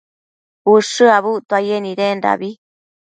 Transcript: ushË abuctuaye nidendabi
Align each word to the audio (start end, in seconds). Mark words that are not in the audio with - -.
ushË 0.73 1.05
abuctuaye 1.17 1.75
nidendabi 1.81 2.49